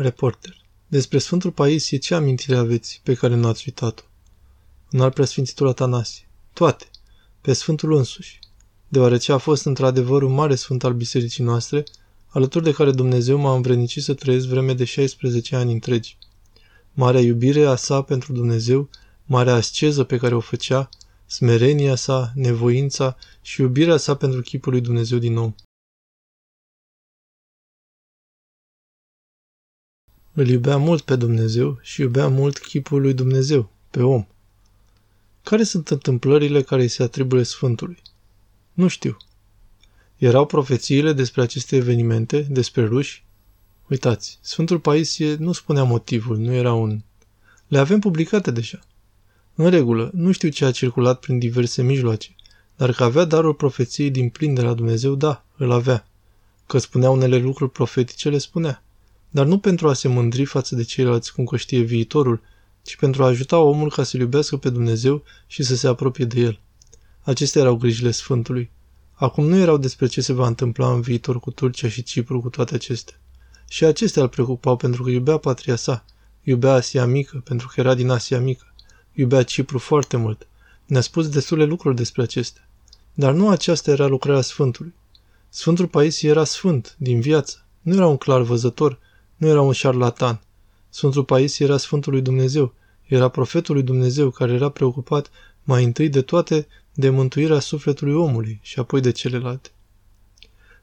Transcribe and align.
Reporter. 0.00 0.56
Despre 0.86 1.18
Sfântul 1.18 1.50
Paisie 1.50 1.98
ce 1.98 2.14
amintire 2.14 2.56
aveți 2.56 3.00
pe 3.02 3.14
care 3.14 3.34
nu 3.34 3.48
ați 3.48 3.62
uitat-o? 3.66 4.02
În 4.90 5.00
al 5.00 5.10
preasfințitul 5.10 5.68
Atanasie. 5.68 6.28
Toate. 6.52 6.84
Pe 7.40 7.52
Sfântul 7.52 7.92
însuși. 7.92 8.38
Deoarece 8.88 9.32
a 9.32 9.38
fost 9.38 9.64
într-adevăr 9.64 10.22
un 10.22 10.32
mare 10.32 10.54
sfânt 10.54 10.84
al 10.84 10.92
bisericii 10.92 11.44
noastre, 11.44 11.84
alături 12.26 12.64
de 12.64 12.72
care 12.72 12.90
Dumnezeu 12.90 13.38
m-a 13.38 13.54
învrednicit 13.54 14.02
să 14.02 14.14
trăiesc 14.14 14.46
vreme 14.46 14.74
de 14.74 14.84
16 14.84 15.56
ani 15.56 15.72
întregi. 15.72 16.18
Marea 16.92 17.20
iubire 17.20 17.64
a 17.64 17.74
sa 17.74 18.02
pentru 18.02 18.32
Dumnezeu, 18.32 18.88
marea 19.24 19.54
asceză 19.54 20.04
pe 20.04 20.16
care 20.16 20.34
o 20.34 20.40
făcea, 20.40 20.88
smerenia 21.26 21.94
sa, 21.94 22.32
nevoința 22.34 23.16
și 23.42 23.60
iubirea 23.60 23.96
sa 23.96 24.14
pentru 24.14 24.40
chipul 24.40 24.72
lui 24.72 24.80
Dumnezeu 24.80 25.18
din 25.18 25.32
nou. 25.32 25.54
Îl 30.38 30.48
iubea 30.48 30.76
mult 30.76 31.02
pe 31.02 31.16
Dumnezeu 31.16 31.78
și 31.82 32.00
iubea 32.00 32.28
mult 32.28 32.58
chipul 32.58 33.00
lui 33.00 33.14
Dumnezeu, 33.14 33.70
pe 33.90 34.02
om. 34.02 34.26
Care 35.42 35.62
sunt 35.62 35.88
întâmplările 35.88 36.62
care 36.62 36.82
îi 36.82 36.88
se 36.88 37.02
atribuie 37.02 37.42
Sfântului? 37.42 38.02
Nu 38.72 38.88
știu. 38.88 39.16
Erau 40.16 40.46
profețiile 40.46 41.12
despre 41.12 41.42
aceste 41.42 41.76
evenimente, 41.76 42.40
despre 42.40 42.84
ruși? 42.84 43.24
Uitați, 43.88 44.38
Sfântul 44.40 44.78
Paisie 44.78 45.34
nu 45.34 45.52
spunea 45.52 45.82
motivul, 45.82 46.36
nu 46.36 46.52
era 46.52 46.72
un... 46.72 47.00
Le 47.68 47.78
avem 47.78 48.00
publicate 48.00 48.50
deja. 48.50 48.78
În 49.54 49.70
regulă, 49.70 50.10
nu 50.14 50.32
știu 50.32 50.48
ce 50.48 50.64
a 50.64 50.70
circulat 50.70 51.20
prin 51.20 51.38
diverse 51.38 51.82
mijloace, 51.82 52.34
dar 52.76 52.92
că 52.92 53.04
avea 53.04 53.24
darul 53.24 53.54
profeției 53.54 54.10
din 54.10 54.28
plin 54.28 54.54
de 54.54 54.62
la 54.62 54.74
Dumnezeu, 54.74 55.14
da, 55.14 55.44
îl 55.56 55.70
avea. 55.70 56.08
Că 56.66 56.78
spunea 56.78 57.10
unele 57.10 57.36
lucruri 57.36 57.70
profetice, 57.70 58.28
le 58.28 58.38
spunea. 58.38 58.82
Dar 59.30 59.46
nu 59.46 59.58
pentru 59.58 59.88
a 59.88 59.92
se 59.92 60.08
mândri 60.08 60.44
față 60.44 60.74
de 60.74 60.82
ceilalți 60.82 61.32
cum 61.32 61.44
că 61.44 61.56
știe 61.56 61.80
viitorul, 61.80 62.40
ci 62.82 62.96
pentru 62.96 63.22
a 63.22 63.26
ajuta 63.26 63.58
omul 63.58 63.90
ca 63.90 64.02
să-L 64.02 64.20
iubească 64.20 64.56
pe 64.56 64.70
Dumnezeu 64.70 65.22
și 65.46 65.62
să 65.62 65.76
se 65.76 65.88
apropie 65.88 66.24
de 66.24 66.40
El. 66.40 66.60
Acestea 67.22 67.60
erau 67.60 67.76
grijile 67.76 68.10
Sfântului. 68.10 68.70
Acum 69.12 69.46
nu 69.46 69.56
erau 69.56 69.76
despre 69.76 70.06
ce 70.06 70.20
se 70.20 70.32
va 70.32 70.46
întâmpla 70.46 70.92
în 70.92 71.00
viitor 71.00 71.40
cu 71.40 71.50
Turcia 71.50 71.88
și 71.88 72.02
Cipru 72.02 72.40
cu 72.40 72.48
toate 72.48 72.74
acestea. 72.74 73.16
Și 73.68 73.84
acestea 73.84 74.22
îl 74.22 74.28
preocupau 74.28 74.76
pentru 74.76 75.02
că 75.02 75.10
iubea 75.10 75.36
patria 75.36 75.76
sa, 75.76 76.04
iubea 76.42 76.72
Asia 76.72 77.06
Mică 77.06 77.40
pentru 77.44 77.66
că 77.66 77.80
era 77.80 77.94
din 77.94 78.08
Asia 78.08 78.40
Mică, 78.40 78.74
iubea 79.12 79.42
Cipru 79.42 79.78
foarte 79.78 80.16
mult. 80.16 80.46
Ne-a 80.86 81.00
spus 81.00 81.28
destule 81.28 81.64
lucruri 81.64 81.96
despre 81.96 82.22
acestea. 82.22 82.68
Dar 83.14 83.32
nu 83.32 83.48
aceasta 83.48 83.90
era 83.90 84.06
lucrarea 84.06 84.40
Sfântului. 84.40 84.94
Sfântul 85.48 85.86
Paisie 85.86 86.28
era 86.28 86.44
sfânt, 86.44 86.94
din 86.98 87.20
viață. 87.20 87.66
Nu 87.80 87.94
era 87.94 88.06
un 88.06 88.16
clar 88.16 88.40
văzător, 88.40 88.98
nu 89.38 89.46
era 89.46 89.60
un 89.60 89.72
șarlatan. 89.72 90.40
Sfântul 90.88 91.24
Paisie 91.24 91.66
era 91.66 91.76
Sfântul 91.76 92.12
lui 92.12 92.22
Dumnezeu, 92.22 92.74
era 93.02 93.28
profetul 93.28 93.74
lui 93.74 93.84
Dumnezeu 93.84 94.30
care 94.30 94.52
era 94.52 94.68
preocupat 94.68 95.30
mai 95.62 95.84
întâi 95.84 96.08
de 96.08 96.22
toate 96.22 96.66
de 96.94 97.08
mântuirea 97.10 97.58
sufletului 97.58 98.14
omului 98.14 98.58
și 98.62 98.78
apoi 98.78 99.00
de 99.00 99.10
celelalte. 99.10 99.70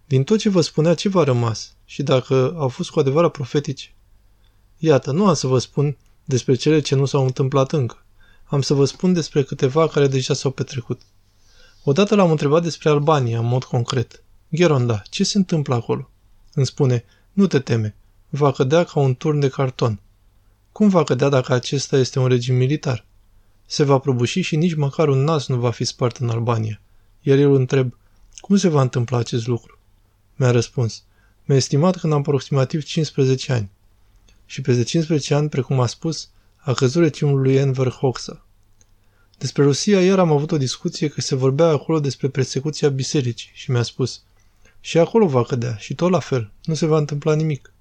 Din 0.05 0.23
tot 0.23 0.39
ce 0.39 0.49
vă 0.49 0.61
spunea, 0.61 0.93
ce 0.93 1.09
v-a 1.09 1.23
rămas 1.23 1.75
și 1.85 2.03
dacă 2.03 2.55
au 2.57 2.67
fost 2.67 2.89
cu 2.89 2.99
adevărat 2.99 3.31
profetice? 3.31 3.93
Iată, 4.77 5.11
nu 5.11 5.27
am 5.27 5.33
să 5.33 5.47
vă 5.47 5.59
spun 5.59 5.97
despre 6.23 6.55
cele 6.55 6.79
ce 6.79 6.95
nu 6.95 7.05
s-au 7.05 7.23
întâmplat 7.23 7.71
încă. 7.71 8.05
Am 8.43 8.61
să 8.61 8.73
vă 8.73 8.85
spun 8.85 9.13
despre 9.13 9.43
câteva 9.43 9.87
care 9.87 10.07
deja 10.07 10.33
s-au 10.33 10.51
petrecut. 10.51 11.01
Odată 11.83 12.15
l-am 12.15 12.31
întrebat 12.31 12.63
despre 12.63 12.89
Albania, 12.89 13.39
în 13.39 13.45
mod 13.45 13.63
concret. 13.63 14.23
Gheronda, 14.49 15.01
ce 15.09 15.23
se 15.23 15.37
întâmplă 15.37 15.75
acolo? 15.75 16.09
Îmi 16.53 16.65
spune, 16.65 17.05
nu 17.31 17.47
te 17.47 17.59
teme, 17.59 17.95
va 18.35 18.51
cădea 18.51 18.83
ca 18.83 18.99
un 18.99 19.15
turn 19.15 19.39
de 19.39 19.49
carton. 19.49 19.99
Cum 20.71 20.89
va 20.89 21.03
cădea 21.03 21.29
dacă 21.29 21.53
acesta 21.53 21.97
este 21.97 22.19
un 22.19 22.27
regim 22.27 22.55
militar? 22.55 23.05
Se 23.65 23.83
va 23.83 23.97
prăbuși 23.97 24.41
și 24.41 24.55
nici 24.55 24.75
măcar 24.75 25.07
un 25.07 25.23
nas 25.23 25.47
nu 25.47 25.55
va 25.55 25.71
fi 25.71 25.83
spart 25.83 26.17
în 26.17 26.29
Albania. 26.29 26.81
Iar 27.21 27.37
eu 27.37 27.51
îl 27.51 27.55
întreb, 27.55 27.97
cum 28.37 28.57
se 28.57 28.67
va 28.67 28.81
întâmpla 28.81 29.17
acest 29.17 29.47
lucru? 29.47 29.79
Mi-a 30.35 30.51
răspuns, 30.51 31.03
mi-a 31.45 31.57
estimat 31.57 31.97
când 31.97 32.13
am 32.13 32.19
aproximativ 32.19 32.83
15 32.83 33.51
ani. 33.51 33.69
Și 34.45 34.61
peste 34.61 34.83
15 34.83 35.33
ani, 35.33 35.49
precum 35.49 35.79
a 35.79 35.85
spus, 35.85 36.29
a 36.55 36.73
căzut 36.73 37.03
regimul 37.03 37.41
lui 37.41 37.55
Enver 37.55 37.89
Hoxha. 37.89 38.45
Despre 39.37 39.63
Rusia 39.63 40.01
iar 40.01 40.19
am 40.19 40.31
avut 40.31 40.51
o 40.51 40.57
discuție 40.57 41.07
că 41.07 41.21
se 41.21 41.35
vorbea 41.35 41.67
acolo 41.67 41.99
despre 41.99 42.29
persecuția 42.29 42.89
bisericii 42.89 43.51
și 43.53 43.71
mi-a 43.71 43.83
spus, 43.83 44.21
și 44.79 44.97
acolo 44.97 45.27
va 45.27 45.43
cădea, 45.43 45.75
și 45.75 45.95
tot 45.95 46.11
la 46.11 46.19
fel, 46.19 46.51
nu 46.63 46.73
se 46.73 46.85
va 46.85 46.97
întâmpla 46.97 47.35
nimic. 47.35 47.73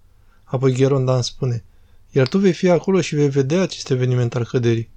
Apoi 0.44 0.72
Gheronda 0.72 1.14
îmi 1.14 1.24
spune, 1.24 1.64
iar 2.10 2.28
tu 2.28 2.38
vei 2.38 2.52
fi 2.52 2.68
acolo 2.68 3.00
și 3.00 3.14
vei 3.14 3.28
vedea 3.28 3.62
acest 3.62 3.90
eveniment 3.90 4.34
al 4.34 4.44
căderii. 4.44 4.90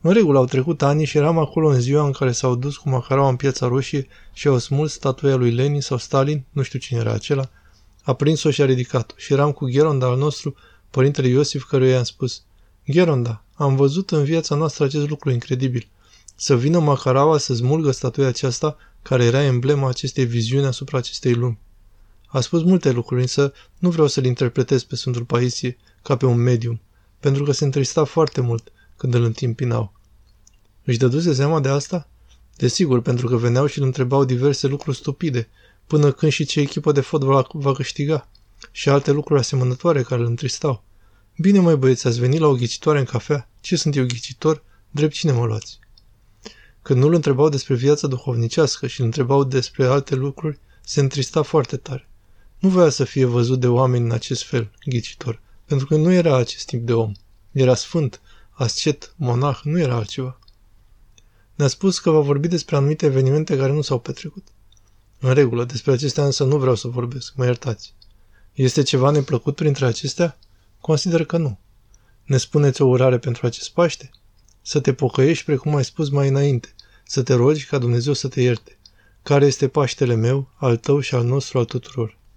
În 0.00 0.12
regulă 0.12 0.38
au 0.38 0.44
trecut 0.44 0.82
ani 0.82 1.04
și 1.04 1.16
eram 1.16 1.38
acolo 1.38 1.68
în 1.68 1.80
ziua 1.80 2.04
în 2.04 2.12
care 2.12 2.32
s-au 2.32 2.54
dus 2.54 2.76
cu 2.76 2.88
macaraua 2.88 3.28
în 3.28 3.36
piața 3.36 3.66
roșie 3.66 4.06
și 4.32 4.48
au 4.48 4.58
smuls 4.58 4.92
statuia 4.92 5.34
lui 5.34 5.50
Lenin 5.50 5.80
sau 5.80 5.96
Stalin, 5.96 6.44
nu 6.50 6.62
știu 6.62 6.78
cine 6.78 6.98
era 6.98 7.12
acela, 7.12 7.50
a 8.02 8.14
prins-o 8.14 8.50
și 8.50 8.62
a 8.62 8.64
ridicat-o 8.64 9.14
și 9.16 9.32
eram 9.32 9.52
cu 9.52 9.64
Gheronda 9.64 10.06
al 10.06 10.16
nostru, 10.16 10.54
părintele 10.90 11.28
Iosif, 11.28 11.64
căruia 11.64 11.94
i-am 11.94 12.02
spus, 12.02 12.42
Gheronda, 12.86 13.44
am 13.54 13.76
văzut 13.76 14.10
în 14.10 14.24
viața 14.24 14.54
noastră 14.54 14.84
acest 14.84 15.08
lucru 15.08 15.30
incredibil. 15.30 15.88
Să 16.34 16.56
vină 16.56 16.78
macaraua 16.78 17.38
să 17.38 17.54
smulgă 17.54 17.90
statuia 17.90 18.26
aceasta, 18.26 18.76
care 19.02 19.24
era 19.24 19.42
emblema 19.42 19.88
acestei 19.88 20.24
viziuni 20.24 20.66
asupra 20.66 20.98
acestei 20.98 21.32
lumi. 21.32 21.58
A 22.36 22.40
spus 22.40 22.62
multe 22.62 22.90
lucruri, 22.90 23.20
însă 23.20 23.52
nu 23.78 23.90
vreau 23.90 24.06
să-l 24.06 24.24
interpretez 24.24 24.82
pe 24.82 24.96
Sfântul 24.96 25.24
Paisie 25.24 25.76
ca 26.02 26.16
pe 26.16 26.26
un 26.26 26.38
medium, 26.38 26.80
pentru 27.20 27.44
că 27.44 27.52
se 27.52 27.64
întrista 27.64 28.04
foarte 28.04 28.40
mult 28.40 28.72
când 28.96 29.14
îl 29.14 29.24
întimpinau. 29.24 29.92
Își 30.84 30.98
dăduse 30.98 31.34
seama 31.34 31.60
de 31.60 31.68
asta? 31.68 32.08
Desigur, 32.56 33.00
pentru 33.00 33.28
că 33.28 33.36
veneau 33.36 33.66
și 33.66 33.78
îl 33.78 33.84
întrebau 33.84 34.24
diverse 34.24 34.66
lucruri 34.66 34.96
stupide, 34.96 35.48
până 35.86 36.12
când 36.12 36.32
și 36.32 36.44
ce 36.44 36.60
echipă 36.60 36.92
de 36.92 37.00
fotbal 37.00 37.48
va 37.52 37.72
câștiga, 37.72 38.28
și 38.70 38.88
alte 38.88 39.10
lucruri 39.10 39.40
asemănătoare 39.40 40.02
care 40.02 40.20
îl 40.20 40.26
întristau. 40.26 40.84
Bine, 41.38 41.58
mai 41.58 41.76
băieți, 41.76 42.06
ați 42.06 42.20
venit 42.20 42.40
la 42.40 42.46
o 42.46 42.54
ghicitoare 42.54 42.98
în 42.98 43.04
cafea? 43.04 43.48
Ce 43.60 43.76
sunt 43.76 43.96
eu 43.96 44.04
ghicitor? 44.04 44.62
Drept 44.90 45.12
cine 45.12 45.32
mă 45.32 45.46
luați? 45.46 45.78
Când 46.82 47.00
nu-l 47.00 47.14
întrebau 47.14 47.48
despre 47.48 47.74
viața 47.74 48.06
duhovnicească 48.06 48.86
și 48.86 49.00
îl 49.00 49.06
întrebau 49.06 49.44
despre 49.44 49.86
alte 49.86 50.14
lucruri, 50.14 50.58
se 50.84 51.00
întrista 51.00 51.42
foarte 51.42 51.76
tare. 51.76 52.08
Nu 52.58 52.68
voia 52.68 52.88
să 52.88 53.04
fie 53.04 53.24
văzut 53.24 53.60
de 53.60 53.68
oameni 53.68 54.04
în 54.04 54.10
acest 54.10 54.44
fel, 54.44 54.70
ghicitor, 54.84 55.40
pentru 55.64 55.86
că 55.86 55.96
nu 55.96 56.12
era 56.12 56.36
acest 56.36 56.66
tip 56.66 56.86
de 56.86 56.92
om. 56.92 57.12
Era 57.52 57.74
sfânt, 57.74 58.20
ascet, 58.50 59.14
monah, 59.16 59.60
nu 59.62 59.78
era 59.78 59.94
altceva. 59.94 60.38
Ne-a 61.54 61.68
spus 61.68 61.98
că 61.98 62.10
va 62.10 62.20
vorbi 62.20 62.48
despre 62.48 62.76
anumite 62.76 63.06
evenimente 63.06 63.56
care 63.56 63.72
nu 63.72 63.80
s-au 63.80 63.98
petrecut. 63.98 64.46
În 65.18 65.32
regulă, 65.32 65.64
despre 65.64 65.92
acestea 65.92 66.24
însă 66.24 66.44
nu 66.44 66.58
vreau 66.58 66.74
să 66.74 66.88
vorbesc, 66.88 67.32
mă 67.36 67.44
iertați. 67.44 67.94
Este 68.52 68.82
ceva 68.82 69.10
neplăcut 69.10 69.54
printre 69.54 69.86
acestea? 69.86 70.38
Consider 70.80 71.24
că 71.24 71.36
nu. 71.36 71.58
Ne 72.24 72.36
spuneți 72.36 72.82
o 72.82 72.86
urare 72.86 73.18
pentru 73.18 73.46
acest 73.46 73.70
Paște? 73.70 74.10
Să 74.62 74.80
te 74.80 74.92
pocăiești 74.92 75.44
precum 75.44 75.76
ai 75.76 75.84
spus 75.84 76.08
mai 76.08 76.28
înainte, 76.28 76.74
să 77.04 77.22
te 77.22 77.34
rogi 77.34 77.66
ca 77.66 77.78
Dumnezeu 77.78 78.12
să 78.12 78.28
te 78.28 78.40
ierte. 78.40 78.78
Care 79.22 79.46
este 79.46 79.68
Paștele 79.68 80.14
meu, 80.14 80.50
al 80.56 80.76
tău 80.76 81.00
și 81.00 81.14
al 81.14 81.24
nostru, 81.24 81.58
al 81.58 81.64
tuturor? 81.64 82.18